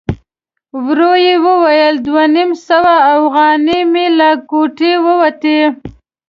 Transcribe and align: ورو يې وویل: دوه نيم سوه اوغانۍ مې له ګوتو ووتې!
ورو 0.83 1.13
يې 1.25 1.35
وویل: 1.45 1.95
دوه 2.05 2.23
نيم 2.35 2.51
سوه 2.67 2.93
اوغانۍ 3.15 3.79
مې 3.91 4.05
له 4.17 4.29
ګوتو 4.49 4.91
ووتې! 5.05 5.59